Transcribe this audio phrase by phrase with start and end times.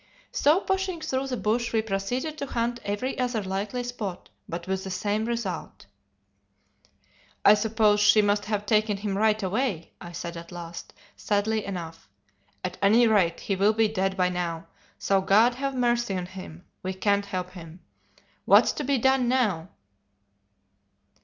[0.31, 4.83] "So pushing through the bush we proceeded to hunt every other likely spot, but with
[4.83, 5.85] the same result.
[7.45, 12.09] "'I suppose she must have taken him right away,' I said at last, sadly enough.
[12.63, 14.65] 'At any rate he will be dead by now,
[14.97, 17.81] so God have mercy on him, we can't help him.
[18.45, 19.69] What's to be done now?